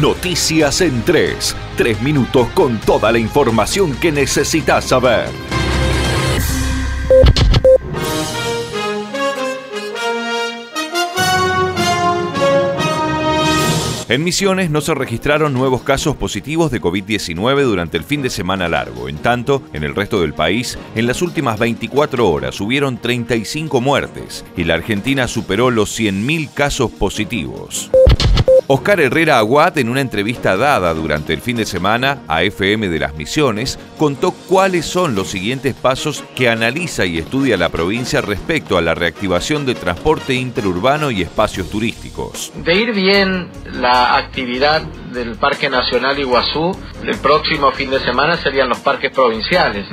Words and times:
Noticias 0.00 0.80
en 0.80 1.02
3. 1.02 1.54
Tres 1.76 2.00
minutos 2.00 2.48
con 2.54 2.80
toda 2.80 3.12
la 3.12 3.18
información 3.18 3.94
que 3.96 4.10
necesitas 4.10 4.86
saber. 4.86 5.28
En 14.08 14.24
Misiones 14.24 14.70
no 14.70 14.80
se 14.80 14.94
registraron 14.94 15.52
nuevos 15.52 15.82
casos 15.82 16.16
positivos 16.16 16.70
de 16.70 16.80
COVID-19 16.80 17.62
durante 17.62 17.96
el 17.96 18.04
fin 18.04 18.22
de 18.22 18.30
semana 18.30 18.68
largo. 18.68 19.08
En 19.08 19.18
tanto, 19.18 19.62
en 19.72 19.84
el 19.84 19.94
resto 19.94 20.20
del 20.20 20.34
país, 20.34 20.78
en 20.94 21.06
las 21.06 21.22
últimas 21.22 21.58
24 21.58 22.28
horas 22.28 22.60
hubieron 22.60 22.98
35 22.98 23.80
muertes 23.80 24.44
y 24.56 24.64
la 24.64 24.74
Argentina 24.74 25.28
superó 25.28 25.70
los 25.70 25.98
100.000 25.98 26.52
casos 26.52 26.90
positivos. 26.90 27.90
Oscar 28.74 29.02
Herrera 29.02 29.36
Aguat, 29.36 29.76
en 29.76 29.90
una 29.90 30.00
entrevista 30.00 30.56
dada 30.56 30.94
durante 30.94 31.34
el 31.34 31.42
fin 31.42 31.58
de 31.58 31.66
semana 31.66 32.22
a 32.26 32.42
FM 32.42 32.88
de 32.88 32.98
las 33.00 33.14
Misiones, 33.14 33.78
contó 33.98 34.30
cuáles 34.30 34.86
son 34.86 35.14
los 35.14 35.28
siguientes 35.28 35.74
pasos 35.74 36.24
que 36.34 36.48
analiza 36.48 37.04
y 37.04 37.18
estudia 37.18 37.58
la 37.58 37.68
provincia 37.68 38.22
respecto 38.22 38.78
a 38.78 38.80
la 38.80 38.94
reactivación 38.94 39.66
del 39.66 39.76
transporte 39.76 40.32
interurbano 40.32 41.10
y 41.10 41.20
espacios 41.20 41.68
turísticos. 41.68 42.50
De 42.64 42.74
ir 42.74 42.94
bien 42.94 43.50
la 43.74 44.16
actividad 44.16 44.84
del 45.12 45.36
Parque 45.36 45.68
Nacional 45.68 46.18
Iguazú, 46.18 46.76
el 47.04 47.16
próximo 47.18 47.70
fin 47.72 47.90
de 47.90 48.00
semana 48.00 48.36
serían 48.36 48.68
los 48.68 48.78
parques 48.78 49.10
provinciales. 49.12 49.86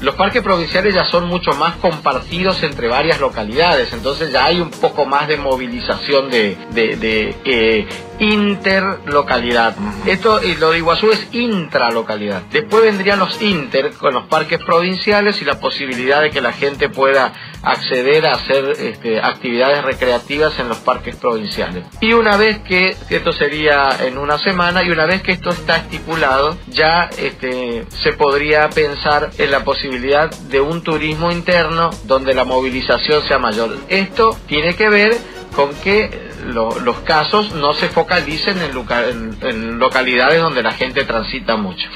Los 0.00 0.14
parques 0.14 0.42
provinciales 0.42 0.94
ya 0.94 1.04
son 1.04 1.26
mucho 1.26 1.52
más 1.52 1.76
compartidos 1.76 2.62
entre 2.62 2.88
varias 2.88 3.20
localidades, 3.20 3.92
entonces 3.92 4.32
ya 4.32 4.46
hay 4.46 4.60
un 4.60 4.70
poco 4.70 5.06
más 5.06 5.28
de 5.28 5.36
movilización 5.36 6.30
de, 6.30 6.56
de, 6.72 7.36
eh, 7.44 7.86
interlocalidad. 8.18 9.74
Esto, 10.06 10.42
y 10.42 10.56
lo 10.56 10.70
de 10.70 10.78
Iguazú 10.78 11.10
es 11.10 11.28
intralocalidad. 11.32 12.42
Después 12.50 12.82
vendrían 12.82 13.18
los 13.18 13.40
inter 13.40 13.92
con 13.94 14.14
los 14.14 14.26
parques 14.26 14.58
provinciales 14.64 15.40
y 15.40 15.44
la 15.44 15.58
posibilidad 15.58 16.22
de 16.22 16.30
que 16.30 16.40
la 16.40 16.52
gente 16.52 16.88
pueda 16.88 17.32
acceder 17.62 18.26
a 18.26 18.32
hacer 18.32 18.76
este, 18.78 19.20
actividades 19.20 19.84
recreativas 19.84 20.58
en 20.58 20.68
los 20.68 20.78
parques 20.78 21.16
provinciales. 21.16 21.84
Y 22.00 22.12
una 22.12 22.36
vez 22.36 22.60
que, 22.60 22.96
esto 23.10 23.32
sería 23.32 23.88
en 24.02 24.18
una 24.18 24.38
semana, 24.38 24.82
y 24.82 24.90
una 24.90 25.06
vez 25.06 25.22
que 25.22 25.32
esto 25.32 25.50
está 25.50 25.76
estipulado, 25.76 26.56
ya 26.68 27.10
este, 27.18 27.86
se 27.88 28.12
podría 28.12 28.68
pensar 28.70 29.30
en 29.38 29.50
la 29.50 29.64
posibilidad 29.64 30.30
de 30.30 30.60
un 30.60 30.82
turismo 30.82 31.30
interno 31.30 31.90
donde 32.04 32.34
la 32.34 32.44
movilización 32.44 33.22
sea 33.22 33.38
mayor. 33.38 33.76
Esto 33.88 34.36
tiene 34.46 34.74
que 34.74 34.88
ver 34.88 35.16
con 35.54 35.74
que 35.76 36.30
los 36.46 36.98
casos 37.00 37.52
no 37.54 37.72
se 37.74 37.88
focalicen 37.88 38.58
en, 38.62 39.78
localidades 39.78 40.40
donde 40.40 40.62
la 40.62 40.72
gente 40.72 41.04
transita 41.04 41.56
mucho. 41.56 41.88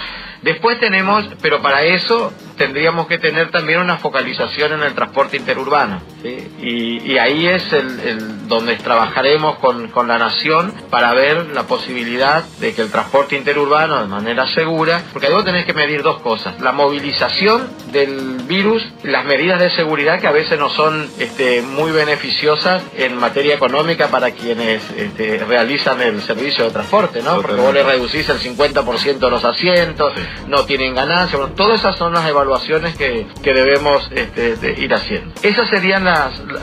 Después 0.42 0.78
tenemos, 0.78 1.26
pero 1.40 1.62
para 1.62 1.84
eso 1.84 2.32
tendríamos 2.56 3.06
que 3.06 3.18
tener 3.18 3.50
también 3.50 3.80
una 3.80 3.98
focalización 3.98 4.72
en 4.72 4.82
el 4.82 4.94
transporte 4.94 5.36
interurbano. 5.36 6.13
Y, 6.24 7.18
ahí 7.18 7.46
es 7.46 7.72
el, 7.72 8.48
donde 8.48 8.76
trabajaremos 8.76 9.58
con, 9.58 9.88
con, 9.88 10.08
la 10.08 10.18
nación 10.18 10.72
para 10.90 11.12
ver 11.14 11.48
la 11.54 11.64
posibilidad 11.64 12.44
de 12.60 12.74
que 12.74 12.82
el 12.82 12.90
transporte 12.90 13.36
interurbano 13.36 14.02
de 14.02 14.08
manera 14.08 14.46
segura, 14.48 15.02
porque 15.12 15.28
luego 15.28 15.44
tenés 15.44 15.64
que 15.64 15.72
medir 15.72 16.02
dos 16.02 16.20
cosas, 16.20 16.60
la 16.60 16.72
movilización 16.72 17.68
del 17.92 18.42
virus, 18.46 18.86
las 19.02 19.24
medidas 19.24 19.60
de 19.60 19.70
seguridad 19.70 20.20
que 20.20 20.26
a 20.26 20.32
veces 20.32 20.58
no 20.58 20.68
son 20.68 21.08
este, 21.18 21.62
muy 21.62 21.92
beneficiosas 21.92 22.82
en 22.96 23.16
materia 23.16 23.54
económica 23.54 24.08
para 24.08 24.32
quienes 24.32 24.82
este, 24.96 25.38
realizan 25.38 26.00
el 26.02 26.20
servicio 26.22 26.64
de 26.64 26.70
transporte, 26.70 27.22
¿no? 27.22 27.40
Porque 27.40 27.60
vos 27.60 27.72
le 27.72 27.82
reducís 27.82 28.28
el 28.28 28.38
50% 28.38 29.18
de 29.18 29.30
los 29.30 29.44
asientos, 29.44 30.12
no 30.48 30.64
tienen 30.64 30.94
ganancia, 30.94 31.38
bueno, 31.38 31.54
todas 31.54 31.80
esas 31.80 31.96
son 31.96 32.12
las 32.12 32.28
evaluaciones 32.28 32.44
evaluaciones 32.44 32.96
que, 32.96 33.54
debemos 33.54 34.08
este, 34.12 34.80
ir 34.80 34.92
haciendo. 34.92 35.34
Esas 35.42 35.68
serían 35.70 36.04
las, 36.04 36.13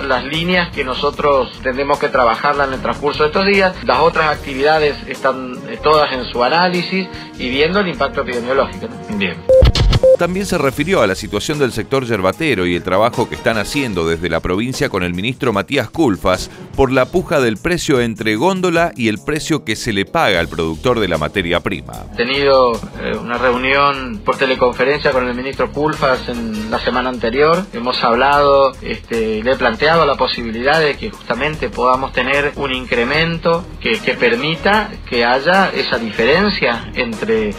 las 0.07 0.23
líneas 0.25 0.69
que 0.69 0.83
nosotros 0.83 1.51
tendremos 1.63 1.99
que 1.99 2.09
trabajarla 2.09 2.65
en 2.65 2.73
el 2.73 2.81
transcurso 2.81 3.23
de 3.23 3.29
estos 3.29 3.45
días. 3.45 3.75
Las 3.83 3.99
otras 3.99 4.27
actividades 4.27 4.95
están 5.07 5.55
eh, 5.69 5.79
todas 5.81 6.11
en 6.13 6.25
su 6.25 6.43
análisis 6.43 7.07
y 7.37 7.49
viendo 7.49 7.79
el 7.79 7.87
impacto 7.87 8.21
epidemiológico. 8.21 8.87
Bien. 9.15 9.37
También 10.21 10.45
se 10.45 10.59
refirió 10.59 11.01
a 11.01 11.07
la 11.07 11.15
situación 11.15 11.57
del 11.57 11.71
sector 11.71 12.05
yerbatero 12.05 12.67
y 12.67 12.75
el 12.75 12.83
trabajo 12.83 13.27
que 13.27 13.33
están 13.33 13.57
haciendo 13.57 14.07
desde 14.07 14.29
la 14.29 14.39
provincia 14.39 14.87
con 14.87 15.01
el 15.01 15.15
ministro 15.15 15.51
Matías 15.51 15.89
Culfas 15.89 16.51
por 16.75 16.91
la 16.91 17.07
puja 17.07 17.41
del 17.41 17.57
precio 17.57 17.99
entre 17.99 18.35
góndola 18.35 18.91
y 18.95 19.07
el 19.07 19.17
precio 19.17 19.65
que 19.65 19.75
se 19.75 19.93
le 19.93 20.05
paga 20.05 20.39
al 20.39 20.47
productor 20.47 20.99
de 20.99 21.07
la 21.07 21.17
materia 21.17 21.59
prima. 21.61 21.93
He 22.13 22.17
tenido 22.17 22.71
eh, 22.73 23.17
una 23.19 23.39
reunión 23.39 24.21
por 24.23 24.37
teleconferencia 24.37 25.11
con 25.11 25.27
el 25.27 25.33
ministro 25.33 25.71
Culfas 25.71 26.29
en 26.29 26.69
la 26.69 26.77
semana 26.77 27.09
anterior. 27.09 27.65
Hemos 27.73 28.03
hablado, 28.03 28.73
este, 28.83 29.41
le 29.41 29.53
he 29.53 29.55
planteado 29.55 30.05
la 30.05 30.17
posibilidad 30.17 30.79
de 30.79 30.97
que 30.97 31.09
justamente 31.09 31.69
podamos 31.69 32.13
tener 32.13 32.51
un 32.57 32.71
incremento 32.71 33.65
que, 33.79 33.97
permita 34.19 34.91
que 35.09 35.25
haya 35.25 35.71
esa 35.73 35.97
diferencia 35.97 36.91
entre 36.93 37.55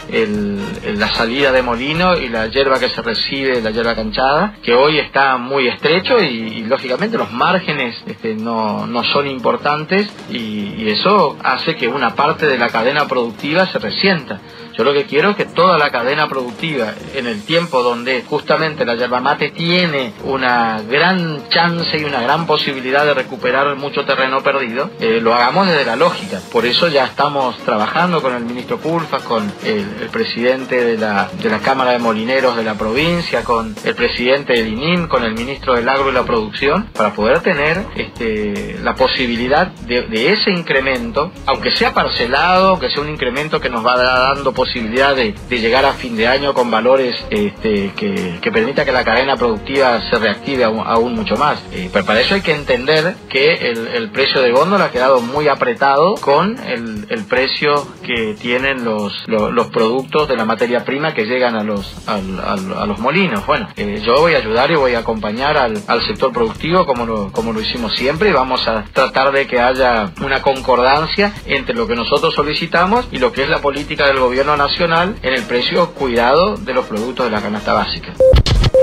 la 0.95 1.09
salida 1.09 1.51
de 1.51 1.61
molino 1.61 2.15
y 2.15 2.29
la 2.29 2.52
hierba 2.53 2.79
que 2.79 2.89
se 2.89 3.01
recibe, 3.01 3.61
la 3.61 3.71
hierba 3.71 3.95
canchada, 3.95 4.55
que 4.63 4.73
hoy 4.73 4.99
está 4.99 5.37
muy 5.37 5.67
estrecho 5.67 6.19
y, 6.19 6.63
lógicamente 6.63 7.17
los 7.17 7.31
márgenes 7.31 8.01
este, 8.05 8.35
no, 8.35 8.87
no, 8.87 9.03
son 9.03 9.27
importantes 9.27 10.09
y, 10.29 10.75
y 10.77 10.89
eso 10.89 11.37
hace 11.43 11.75
que 11.75 11.87
una 11.87 12.15
parte 12.15 12.47
de 12.47 12.57
la 12.57 12.69
cadena 12.69 13.07
productiva 13.07 13.65
se 13.65 13.79
resienta. 13.79 14.39
Yo 14.75 14.83
lo 14.83 14.93
que 14.93 15.05
quiero 15.05 15.31
es 15.31 15.35
que 15.35 15.45
toda 15.45 15.77
la 15.77 15.91
cadena 15.91 16.27
productiva, 16.27 16.93
en 17.13 17.27
el 17.27 17.43
tiempo 17.43 17.83
donde 17.83 18.23
justamente 18.23 18.85
la 18.85 18.95
yerba 18.95 19.19
mate 19.19 19.51
tiene 19.51 20.13
una 20.23 20.81
gran 20.81 21.47
chance 21.49 21.97
y 21.97 22.03
una 22.03 22.21
gran 22.21 22.47
posibilidad 22.47 23.05
de 23.05 23.13
recuperar 23.13 23.75
mucho 23.75 24.03
terreno 24.05 24.41
perdido, 24.41 24.89
eh, 24.99 25.19
lo 25.21 25.33
hagamos 25.33 25.67
desde 25.67 25.85
la 25.85 25.95
lógica. 25.95 26.39
Por 26.51 26.65
eso 26.65 26.87
ya 26.87 27.05
estamos 27.05 27.55
trabajando 27.59 28.21
con 28.21 28.33
el 28.33 28.43
ministro 28.45 28.77
Pulfas, 28.77 29.21
con 29.23 29.51
el, 29.63 29.83
presidente 30.11 30.83
de 30.83 30.97
la, 30.97 31.29
de 31.41 31.49
la 31.49 31.59
Cámara 31.59 31.91
de 31.91 31.99
Molineros 31.99 32.55
de 32.55 32.63
la 32.63 32.75
provincia, 32.75 33.43
con 33.43 33.75
el 33.83 33.95
presidente 33.95 34.53
del 34.53 34.69
INIM, 34.69 35.07
con 35.07 35.23
el 35.23 35.33
ministro 35.33 35.75
del 35.75 35.87
Agro 35.87 36.09
y 36.09 36.13
la 36.13 36.23
Producción, 36.23 36.89
para 36.93 37.13
poder 37.13 37.41
tener 37.41 37.83
este, 37.95 38.79
la 38.81 38.95
posibilidad 38.95 39.67
de, 39.67 40.03
de 40.03 40.33
ese 40.33 40.51
incremento, 40.51 41.31
aunque 41.45 41.75
sea 41.75 41.93
parcelado, 41.93 42.69
aunque 42.69 42.89
sea 42.89 43.01
un 43.01 43.09
incremento 43.09 43.59
que 43.59 43.69
nos 43.69 43.85
va 43.85 43.97
dando 43.97 44.53
posibilidad 44.63 45.13
de, 45.13 45.33
llegar 45.49 45.83
a 45.83 45.93
fin 45.93 46.15
de 46.15 46.25
año 46.25 46.53
con 46.53 46.71
valores 46.71 47.13
este, 47.29 47.91
que, 47.97 48.39
que, 48.41 48.51
permita 48.51 48.85
que 48.85 48.93
la 48.93 49.03
cadena 49.03 49.35
productiva 49.35 50.01
se 50.09 50.17
reactive 50.17 50.63
aún, 50.63 51.15
mucho 51.15 51.35
más. 51.35 51.61
Eh, 51.73 51.89
pero 51.91 52.05
para 52.05 52.21
eso 52.21 52.35
hay 52.35 52.41
que 52.41 52.53
entender 52.53 53.15
que 53.29 53.53
el, 53.53 54.09
precio 54.11 54.41
de 54.41 54.51
góndola 54.51 54.85
ha 54.85 54.91
quedado 54.91 55.19
muy 55.21 55.47
apretado 55.47 56.15
con 56.15 56.57
el, 56.59 57.23
precio 57.29 57.87
que 58.03 58.35
tienen 58.39 58.85
los, 58.85 59.27
los, 59.27 59.67
productos 59.67 60.27
de 60.27 60.35
la 60.37 60.45
materia 60.45 60.85
prima 60.85 61.13
que 61.13 61.25
llegan 61.25 61.55
a 61.55 61.63
los, 61.63 62.07
a 62.07 62.85
los 62.85 62.99
molinos. 62.99 63.45
Bueno, 63.45 63.67
eh, 63.75 64.01
yo 64.05 64.15
voy 64.19 64.35
a 64.35 64.37
ayudar 64.37 64.71
y 64.71 64.75
voy 64.75 64.93
a 64.93 64.99
acompañar 64.99 65.57
al, 65.57 65.77
sector 66.07 66.31
productivo 66.31 66.85
como 66.85 67.05
lo, 67.05 67.31
como 67.31 67.53
lo 67.53 67.61
hicimos 67.61 67.95
siempre 67.95 68.29
y 68.29 68.33
vamos 68.33 68.67
a 68.67 68.83
tratar 68.93 69.31
de 69.31 69.47
que 69.47 69.59
haya 69.59 70.11
una 70.21 70.41
concordancia 70.41 71.33
entre 71.45 71.75
lo 71.75 71.87
que 71.87 71.95
nosotros 71.95 72.33
solicitamos 72.33 73.07
y 73.11 73.17
lo 73.17 73.31
que 73.31 73.43
es 73.43 73.49
la 73.49 73.59
política 73.59 74.07
del 74.07 74.19
gobierno 74.19 74.52
nacional 74.57 75.15
en 75.21 75.33
el 75.33 75.43
precio 75.43 75.91
cuidado 75.91 76.55
de 76.55 76.73
los 76.73 76.85
productos 76.85 77.25
de 77.25 77.31
la 77.31 77.41
canasta 77.41 77.73
básica. 77.73 78.13